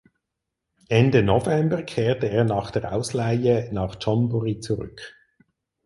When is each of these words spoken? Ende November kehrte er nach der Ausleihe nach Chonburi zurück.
Ende 0.89 1.21
November 1.21 1.83
kehrte 1.83 2.25
er 2.27 2.43
nach 2.43 2.71
der 2.71 2.91
Ausleihe 2.91 3.69
nach 3.71 3.99
Chonburi 4.03 4.59
zurück. 4.59 4.99